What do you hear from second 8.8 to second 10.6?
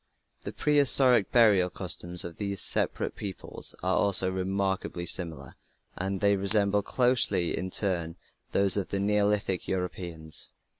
the Neolithic Europeans.